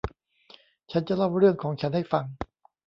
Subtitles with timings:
[0.91, 2.25] ฉันจะเล่าเรื่องของฉันให้ฟัง